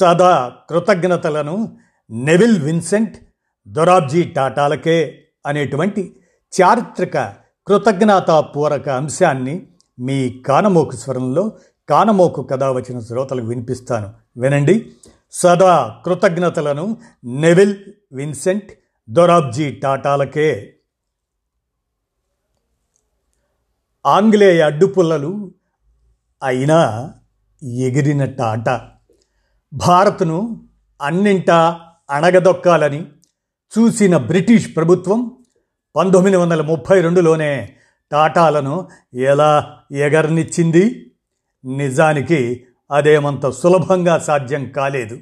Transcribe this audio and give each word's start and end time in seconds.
సదా 0.00 0.52
కృతజ్ఞతలను 0.70 1.78
Neville 2.10 2.62
Vincent 2.62 3.16
Dorabji 3.68 4.22
టాటాలకే 4.22 5.24
అనేటువంటి 5.46 6.16
చారిత్రక 6.62 7.18
కృతజ్ఞతాపూర్వక 7.66 8.88
అంశాన్ని 8.88 9.66
మీ 9.98 10.42
కానమోకు 10.46 10.96
స్వరంలో 10.96 11.52
కానమోకు 11.88 12.42
కథ 12.42 12.64
వచ్చిన 12.64 13.00
శ్రోతలకు 13.00 13.46
వినిపిస్తాను. 13.46 14.12
వినండి. 14.36 14.92
సదా 15.30 16.02
కృతజ్ఞతలను 16.04 16.96
నెవిల్ 17.24 17.76
విన్సెంట్ 18.12 18.72
దొరాబ్జీ 19.10 19.70
టాటాలకే. 19.70 20.76
ఆంగ్లేయ 24.06 24.62
అడ్డుపుల్లలు 24.62 25.54
అయినా 26.42 27.12
ఎగిరిన 27.62 28.24
టాటా. 28.24 28.90
భారత్ను 29.74 30.64
అన్నింటా 31.02 31.80
అణగదొక్కాలని 32.10 33.06
చూసిన 33.78 34.16
బ్రిటిష్ 34.16 34.76
ప్రభుత్వం 34.76 35.36
పంతొమ్మిది 35.96 36.36
వందల 36.36 36.62
ముప్పై 36.62 37.00
రెండులోనే 37.00 37.74
టాటాలను 38.12 38.88
ఎలా 39.14 39.78
ఎగరనిచ్చింది? 39.92 41.12
నిజానికి 41.64 42.64
అదేమంత 42.90 43.50
సులభంగా 43.50 44.18
సాధ్యం 44.18 44.70
కాలేదు. 44.70 45.18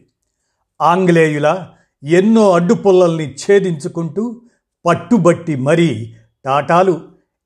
ఆంగ్లేయుల 0.82 1.68
ఎన్నో 2.04 2.52
అడ్డుపుల్లల్ని 2.52 3.34
ఛేదించుకుంటూ 3.34 4.42
పట్టుబట్టి 4.86 5.56
మరీ 5.56 6.14
టాటాలు 6.44 7.00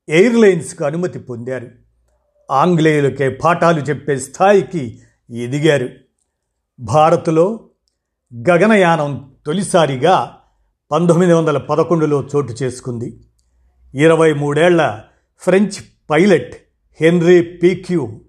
ఎయిర్లైన్స్కు 0.08 0.84
అనుమతి 0.84 1.18
పొందారు. 1.18 1.68
ఆంగ్లేయులకే 2.50 3.28
పాఠాలు 3.28 3.80
చెప్పే 3.80 4.16
స్థాయికి 4.16 4.98
ఎదిగారు. 5.30 6.05
భారత్లో 6.80 7.60
గగనయానం 8.48 9.30
తొలిసారిగా 9.46 10.36
పంతొమ్మిది 10.90 11.32
వందల 11.32 11.58
పదకొండులో 11.58 12.28
చోటు 12.36 12.52
చేసుకుంది. 12.52 13.20
ఇరవై 13.94 14.32
మూడేళ్ళ 14.32 15.00
ఫ్రెంచ్ 15.38 15.72
పైలట్ 16.10 16.54
హెన్రీ 17.00 17.42
పీక్యూ 17.42 18.20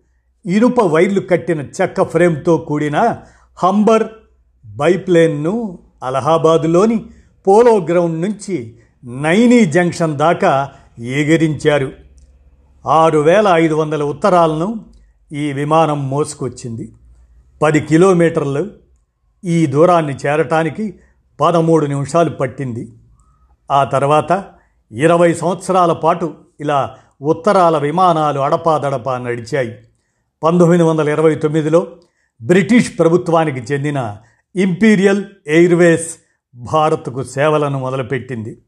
ఇనుప 0.46 0.82
వైర్లు 0.82 1.20
కట్టిన 1.20 1.62
చెక్క 1.62 2.04
ఫ్రేమ్తో 2.04 2.58
కూడిన 2.58 3.18
హంబర్ 3.64 4.08
బైప్లేన్ను 4.66 5.80
అలహాబాదులోని 6.04 7.06
పోలో 7.48 7.78
గ్రౌండ్ 7.78 8.22
నుంచి 8.22 8.78
నైనీ 9.06 9.66
జంక్షన్ 9.66 10.18
దాకా 10.18 10.72
ఎగిరించారు 11.00 11.92
ఆరు 12.86 13.20
వేల 13.20 13.48
ఐదు 13.48 13.74
వందల 13.74 14.04
ఉత్తరాలను 14.04 14.86
ఈ 15.32 15.54
విమానం 15.54 16.10
మోసుకొచ్చింది. 16.10 16.94
పది 17.62 17.80
కిలోమీటర్లు 17.80 18.72
ఈ 19.46 19.66
దూరాన్ని 19.66 20.16
చేరటానికి 20.26 21.00
పదమూడు 21.42 21.86
నిమిషాలు 21.86 22.30
పట్టింది. 22.30 22.94
ఆ 23.72 23.84
తర్వాత 23.84 24.46
ఇరవై 24.92 25.34
సంవత్సరాల 25.34 25.94
పాటు 25.94 26.34
ఇలా 26.60 26.96
ఉత్తరాల 27.22 27.78
విమానాలు 27.78 28.40
అడపాదడపా 28.40 29.18
నడిచాయి. 29.18 29.76
పంతొమ్మిది 30.44 30.84
వందల 30.84 31.10
ఇరవై 31.10 31.36
తొమ్మిదిలో 31.36 31.88
బ్రిటిష్ 32.42 33.00
ప్రభుత్వానికి 33.00 33.74
చెందిన 33.74 34.18
ఇంపీరియల్ 34.56 35.26
ఎయిర్వేస్ 35.48 36.16
భారత్కు 36.56 37.24
సేవలను 37.24 37.80
మొదలుపెట్టింది. 37.80 38.62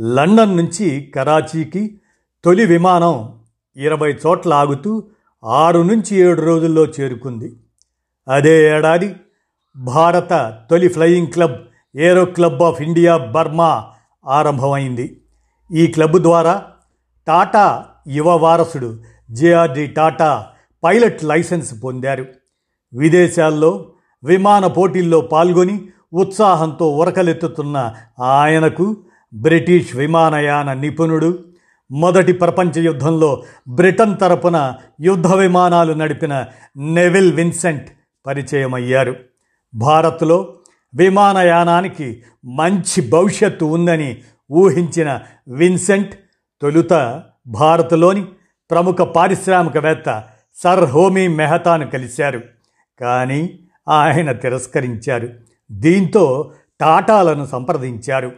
లండన్ 0.00 0.56
నుంచి 0.56 1.12
కరాచీకి 1.16 2.00
తొలి 2.44 2.66
విమానం 2.66 3.38
ఇరవై 3.76 4.12
చోట్ల 4.26 4.54
ఆగుతూ 4.54 5.08
ఆరు 5.44 5.80
నుంచి 5.80 6.16
ఏడు 6.16 6.40
రోజుల్లో 6.40 6.84
చేరుకుంది. 6.84 7.56
అదే 8.28 8.76
ఏడాది 8.76 9.16
భారత 9.76 10.58
తొలి 10.70 10.88
flying 10.88 11.26
club 11.26 11.56
aero 11.96 12.24
club 12.24 12.62
of 12.62 12.82
India 12.82 13.16
Burma 13.16 13.84
ఆరంభమైంది. 14.26 15.20
ఈ 15.72 15.86
క్లబ్ 15.86 16.18
ద్వారా 16.18 16.62
టాటా 17.26 17.84
యువ 18.08 18.36
వారసుడు 18.36 18.98
జేఆర్డి 19.30 19.86
టాటా 19.86 20.46
పైలట్ 20.84 21.24
లైసెన్స్ 21.24 21.84
పొందారు. 21.84 22.26
విదేశాల్లో 22.94 23.90
విమాన 24.24 24.66
పోటీల్లో 24.66 25.20
పాల్గొని 25.20 25.88
ఉత్సాహంతో 26.12 26.96
ఉరకలెత్తుతున్న 26.96 27.94
ఆయనకు 28.20 28.96
బ్రిటిష్ 29.34 29.96
విమానయాన 29.96 30.72
నిపుణుడు 30.72 31.38
మొదటి 31.90 32.32
ప్రపంచ 32.32 32.78
యుద్ధంలో 32.78 33.42
బ్రిటన్ 33.68 34.18
తరపున 34.20 34.74
యుద్ధ 35.00 35.26
విమానాలు 35.26 35.92
నడిపిన 35.92 36.44
నెవిల్ 36.76 37.32
విన్సెంట్ 37.32 37.86
పరిచయమయ్యారు. 38.26 39.16
భారత్లో 39.74 40.54
విమానయానానికి 40.94 42.22
మంచి 42.44 43.08
భవిష్యత్తు 43.10 43.64
ఉందని 43.64 44.22
ఊహించిన 44.52 45.20
విన్సెంట్ 45.48 46.14
తొలుత 46.62 47.22
భారత్లోని 47.46 48.24
ప్రముఖ 48.70 48.94
పారిశ్రామికవేత్త 48.94 50.24
సర్ 50.54 50.84
హోమీ 50.84 51.28
మెహతాను 51.28 51.90
కలిశారు. 51.90 52.40
కానీ 53.00 53.58
ఆయన 53.88 54.32
తిరస్కరించారు. 54.32 55.28
దీంతో 55.72 56.52
టాటాలను 56.80 57.46
సంప్రదించారు. 57.46 58.32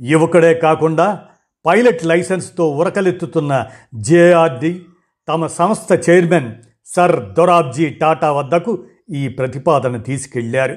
యువకుడే 0.00 0.54
కాకుండా 0.54 1.24
పైలట్ 1.66 2.06
లైసెన్స్తో 2.06 2.70
ఉరకలెత్తుతున్న 2.70 3.66
జేఆర్డి 3.94 4.82
తమ 5.28 5.46
సంస్థ 5.46 6.10
చైర్మన్ 6.10 6.52
సర్ 6.86 7.32
దొరాబ్జీ 7.32 7.88
టాటా 7.90 8.32
వద్దకు 8.32 8.84
ఈ 9.10 9.28
ప్రతిపాదన 9.28 9.96
తీసుకెళ్ళారు. 9.96 10.76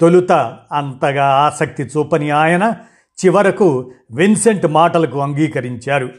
తొలుత 0.00 0.32
అంతగా 0.72 1.24
ఆసక్తి 1.24 1.82
చూపని 1.82 2.30
ఆయన 2.30 2.74
చివరకు 3.24 3.92
విన్సెంట్ 4.12 4.66
మాటలకు 4.66 5.20
అంగీకరించారు. 5.20 6.10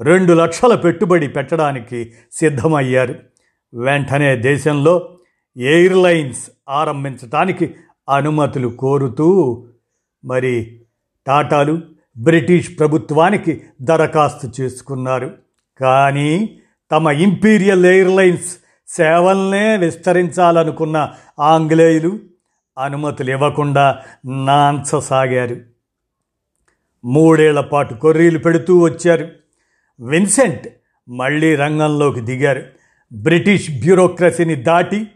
రెండు 0.00 0.32
లక్షల 0.32 0.74
పెట్టుబడి 0.74 1.28
పెట్టడానికి 1.28 2.12
సిద్ధమయ్యారు. 2.32 3.14
వెంటనే 3.74 4.36
దేశంలో 4.36 5.18
ఎయిర్లైన్స్ 5.56 6.50
ఆరంభించడానికి 6.68 7.74
అనుమతులు 8.08 8.68
కోరుతూ 8.68 9.66
మరి 10.24 10.80
టాటాలు 11.26 11.80
బ్రిటిష్ 12.18 12.78
ప్రభుత్వానికి 12.78 13.62
దరఖాస్తు 13.82 14.62
చేసుకున్నారు. 14.62 15.34
కానీ 15.80 16.58
తమ 16.92 17.08
ఇంపీరియల్ 17.08 17.86
ఎయిర్లైన్స్ 17.86 18.56
సేవల్నే 18.88 19.76
విస్తరించాలనుకున్న 19.76 21.14
ఆంగ్లేయులు 21.40 22.18
అనుమతులు 22.78 23.30
ఇవ్వకుండా 23.30 24.02
నాంచసాగారు 24.26 25.56
మూడేళ్ళ 27.04 27.60
పాటు 27.60 27.94
కొర్రీలు 27.94 28.38
పెడుతూ 28.38 28.78
వచ్చారు. 28.78 29.28
విన్సెంట్ 30.00 30.68
మళ్ళీ 31.08 31.56
రంగంలోకి 31.56 32.20
దిగారు. 32.20 32.62
బ్రిటిష్ 33.12 33.70
బ్యూరోక్రసీని 33.70 34.54
దాటి 34.54 35.06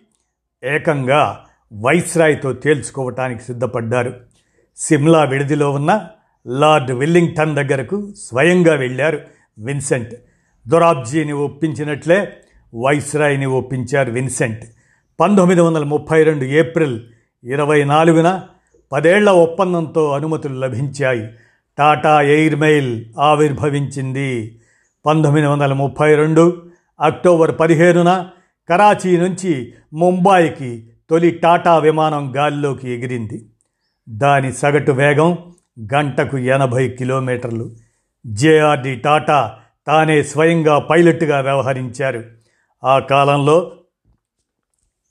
ఏకంగా 0.65 1.45
వైస్రాయ్తో 1.81 2.53
తేల్చుకోవటానికి 2.53 3.43
సిద్ధపడ్డారు. 3.43 4.21
సిమ్లా 4.77 5.25
విడిదిలో 5.25 5.71
ఉన్న 5.71 6.09
లార్డ్ 6.47 6.91
విల్లింగ్టన్ 6.91 7.57
దగ్గరకు 7.57 8.13
స్వయంగా 8.19 8.75
వెళ్ళారు 8.75 9.21
విన్సెంట్. 9.59 10.15
దొరాబ్జీని 10.69 11.33
ఒప్పించినట్లే 11.33 12.37
వైస్రాయ్ని 12.75 13.47
ఒప్పించారు 13.47 14.11
విన్సెంట్. 14.11 14.65
పంతొమ్మిది 15.21 15.61
వందల 15.61 15.85
ముప్పై 15.85 16.23
రెండు 16.23 16.45
ఏప్రిల్ 16.45 17.01
ఇరవై 17.45 17.85
నాలుగున 17.85 18.41
పదేళ్ళ 18.93 19.31
ఒప్పందంతో 19.31 20.11
అనుమతులు 20.11 20.55
లభించాయి. 20.55 21.29
టాటా 21.79 22.21
ఎయిర్ 22.21 22.57
మెయిల్ 22.57 23.05
ఆవిర్భవించింది. 23.19 24.61
పంతొమ్మిది 25.07 25.47
వందల 25.47 25.73
ముప్పై 25.73 26.15
రెండు 26.15 26.63
అక్టోబర్ 27.01 27.59
పదిహేనున 27.61 28.27
కరాచీ 28.69 29.17
నుంచి 29.17 29.73
ముంబాయికి 29.93 30.89
తొలి 31.11 31.31
టాటా 31.31 31.79
విమానం 31.79 32.37
గాలిలోకి 32.37 32.91
ఎగిరింది. 32.91 33.47
దాని 34.09 34.53
సగటు 34.53 34.93
వేగం 34.93 35.39
గంటకు 35.95 36.39
ఎనభై 36.39 36.89
కిలోమీటర్లు. 36.89 37.71
జేఆర్డి 38.27 38.97
టాటా 38.97 39.55
తానే 39.87 40.23
స్వయంగా 40.23 40.79
పైలట్గా 40.79 41.41
వ్యవహరించారు. 41.41 42.42
ఆ 42.85 42.99
కాలంలో 42.99 43.73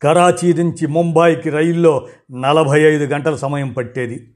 కరాచీ 0.01 0.53
నుంచి 0.53 0.87
ముంబాయికి 0.87 1.49
రైల్లో 1.49 2.07
నలభై 2.31 2.81
ఐదు 2.81 3.03
గంటల 3.03 3.35
సమయం 3.35 3.73
పట్టేది. 3.73 4.33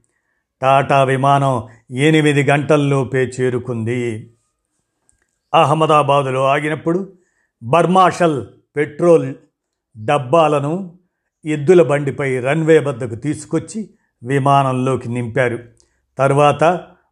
టాటా 0.62 1.02
విమానం 1.02 1.66
ఎనిమిది 1.96 2.42
గంటల్లోపే 2.42 3.18
చేరుకుంది. 3.18 4.30
అహ్మదాబాదులో 5.54 6.44
ఆగినప్పుడు 6.44 7.12
బర్మాషల్ 7.62 8.46
పెట్రోల్ 8.76 9.34
డబ్బాలను 10.04 10.98
ఎద్దుల 11.44 11.82
బండిపై 11.82 12.40
రన్వే 12.40 12.78
వద్దకు 12.78 13.14
తీసుకొచ్చి 13.14 13.90
విమానంలోకి 14.22 15.08
నింపారు. 15.08 15.58
తర్వాత 16.18 16.64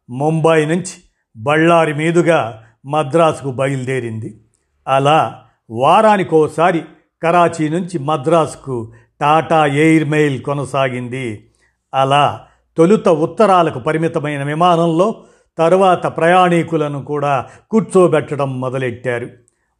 ముంబాయి 0.09 0.65
నుంచి 0.65 1.03
బళ్ళారి 1.37 1.93
మీదుగా 1.93 2.67
మద్రాసుకు 2.85 3.51
బయలుదేరింది. 3.51 4.41
అలా 4.87 5.44
వారానికోసారి 5.69 6.81
కరాచీ 7.23 7.69
నుంచి 7.69 7.99
మద్రాసుకు 7.99 8.91
టాటా 9.21 9.65
ఎయిర్ 9.65 10.09
మెయిల్ 10.09 10.41
కొనసాగింది. 10.41 11.49
అలా 11.93 12.41
తొలుత 12.77 13.09
ఉత్తరాలకు 13.09 13.79
పరిమితమైన 13.79 14.43
విమానంలో 14.43 15.23
తరువాత 15.57 16.07
ప్రయాణికులను 16.07 17.05
కూడా 17.05 17.45
కూర్చోబెట్టడం 17.71 18.61
మొదలెట్టారు. 18.61 19.29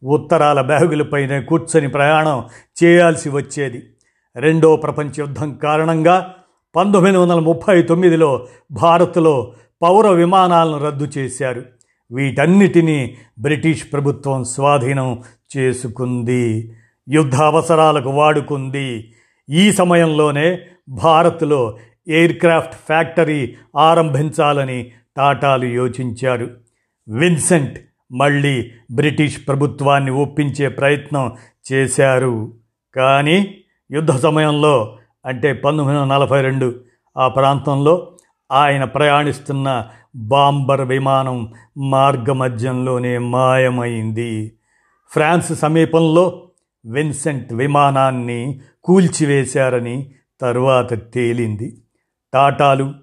ఉత్తరాల 0.03 0.61
బ్యాగులపైనే 0.61 1.41
కూర్చొని 1.41 1.87
ప్రయాణం 1.87 2.43
చేయాల్సి 2.83 3.29
వచ్చేది. 3.29 3.83
రెండో 4.35 4.75
ప్రపంచ 4.75 5.11
యుద్ధం 5.19 5.53
కారణంగా 5.53 6.33
పంతొమ్మిది 6.75 7.17
వందల 7.17 7.39
ముప్పై 7.39 7.81
తొమ్మిదిలో 7.81 8.47
భారత్లో 8.71 9.53
పౌర 9.81 10.07
విమానాలను 10.07 10.85
రద్దు 10.85 11.07
చేశారు. 11.17 11.63
వీటన్నిటినీ 12.11 13.17
బ్రిటిష్ 13.39 13.93
ప్రభుత్వం 13.93 14.43
స్వాధీనం 14.43 15.23
చేసుకుంది 15.57 16.73
యుద్ధ 17.09 17.35
అవసరాలకు 17.35 18.09
వాడుకుంది. 18.09 19.13
ఈ 19.49 19.71
సమయంలోనే 19.71 20.61
భారత్లో 20.89 21.77
ఎయిర్క్రాఫ్ట్ 22.07 22.73
ఫ్యాక్టరీ 22.73 23.55
ఆరంభించాలని 23.77 24.91
టాటాలు 25.17 25.65
యోచించారు. 25.65 26.49
విన్సెంట్ 27.07 27.79
మళ్ళీ 28.11 28.71
బ్రిటిష్ 28.91 29.47
ప్రభుత్వాన్ని 29.47 30.11
ఒప్పించే 30.11 30.69
ప్రయత్నం 30.69 31.31
చేశారు. 31.71 32.53
కానీ 32.95 33.57
యుద్ధ 33.91 34.11
సమయంలో 34.11 34.97
అంటే 35.25 35.53
పంతొమ్మిది 35.53 35.99
వందల 35.99 36.13
నలభై 36.13 36.41
రెండు 36.41 36.75
ఆ 37.17 37.27
ప్రాంతంలో 37.27 38.11
ఆయన 38.51 38.83
ప్రయాణిస్తున్న 38.83 39.89
బాంబర్ 40.15 40.81
విమానం 40.81 41.53
మార్గమధ్యంలోనే 41.77 43.17
మాయమైంది. 43.17 44.51
ఫ్రాన్స్ 45.11 45.53
సమీపంలో 45.53 46.49
విన్సెంట్ 46.85 47.53
విమానాన్ని 47.53 48.59
కూల్చివేశారని 48.83 50.11
తరువాత 50.41 51.13
తేలింది. 51.13 51.77
టాటాలు 52.33 52.93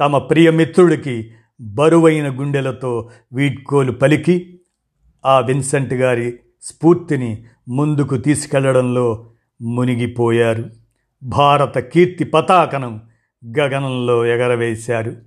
తమ 0.00 0.18
ప్రియమిత్రుడికి 0.18 1.32
బరువైన 1.60 2.40
గుండెలతో 2.40 3.10
వీడ్కోలు 3.32 3.92
పలికి 3.92 4.60
ఆ 5.26 5.38
విన్సెంట్ 5.40 5.94
గారి 5.94 6.38
స్ఫూర్తిని 6.62 7.44
ముందుకు 7.68 8.16
తీసుకెళ్ళడంలో 8.16 9.26
మునిగిపోయారు. 9.62 10.64
భారత 11.22 11.78
కీర్తి 11.78 12.24
పతాకనం 12.24 13.00
గగనంలో 13.58 14.26
ఎగరవేశారు. 14.26 15.25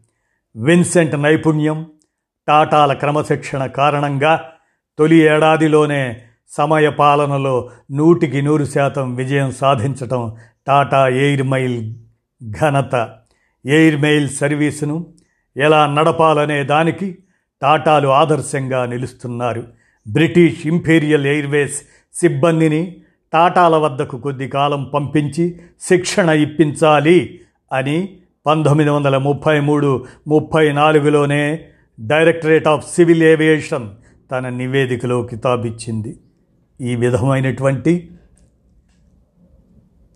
విన్సెంట్ 0.55 1.21
నైపుణ్యం 1.21 1.85
టాటాల 2.47 2.93
క్రమశిక్షణ 2.93 3.65
కారణంగా 3.65 4.49
తొలి 4.99 5.15
ఏడాదిలోనే 5.15 6.21
సమయ 6.49 6.89
పాలనలో 6.89 7.69
నూటికి 7.91 8.41
నూరు 8.41 8.65
శాతం 8.65 9.15
విజయం 9.15 9.51
సాధించటం 9.51 10.35
టాటా 10.67 11.07
ఎయిర్ 11.07 11.43
మైల్ 11.43 11.93
ఘనత. 12.61 13.09
ఎయిర్ 13.65 13.97
మెయిల్ 13.97 14.29
సర్వీసును 14.29 15.13
ఎలా 15.57 15.85
నడపాలనే 15.87 16.63
దానికి 16.63 17.17
టాటాలు 17.61 18.07
ఆదర్శంగా 18.07 18.85
నిలుస్తున్నారు. 18.85 19.63
బ్రిటిష్ 20.07 20.67
ఇంపీరియల్ 20.67 21.25
ఎయిర్వేస్ 21.25 21.81
సిబ్బందిని 22.13 22.95
టాటాల 23.33 23.75
వద్దకు 23.75 24.17
కొద్ది 24.17 24.47
కాలం 24.47 24.83
పంపించి 24.83 25.59
శిక్షణ 25.81 26.29
ఇప్పించాలి 26.29 27.39
అని 27.73 28.19
పంతొమ్మిది 28.45 28.89
వందల 28.89 29.17
ముప్పై 29.17 29.59
మూడు 29.59 30.05
ముప్పై 30.27 30.71
నాలుగులోనే 30.71 31.65
డైరెక్టరేట్ 31.99 32.67
ఆఫ్ 32.67 32.95
సివిల్ 32.95 33.23
ఏవియేషన్ 33.23 33.89
తన 34.31 34.49
నివేదికలో 34.49 35.23
కితాబిచ్చింది. 35.23 36.19
ఈ 36.81 36.95
విధమైనటువంటి 36.95 38.09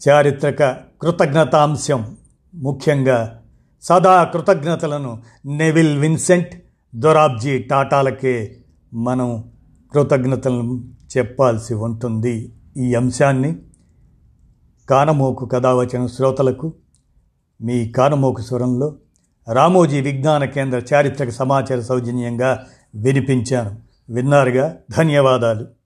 చారిత్రక 0.09 0.63
కృతజ్ఞతాంశం 1.01 2.17
ముఖ్యంగా 2.55 3.41
సదా 3.81 4.23
కృతజ్ఞతలను 4.23 5.21
నెవిల్ 5.45 5.97
విన్సెంట్ 5.97 6.53
దొరాబ్జీ 6.95 7.59
టాటాలకే 7.59 8.57
మనం 8.93 9.43
కృతజ్ఞతలను 9.93 10.83
చెప్పాల్సి 11.17 11.73
ఉంటుంది. 11.73 12.53
ఈ 12.77 12.93
అంశాన్ని 12.93 13.55
కానమోకు 14.89 15.45
కథావచన 15.45 16.05
శ్రోతలకు 16.05 16.73
మీ 17.61 17.89
కానమోకు 17.89 18.41
స్వరంలో 18.41 18.95
రామోజీ 19.53 20.01
విజ్ఞాన 20.01 20.45
కేంద్ర 20.45 20.81
చారిత్రక 20.93 21.29
సమాచార 21.29 21.79
సౌజన్యంగా 21.79 22.65
వినిపించాను. 22.95 23.75
విన్నారుగా? 24.09 24.77
ధన్యవాదాలు. 24.91 25.82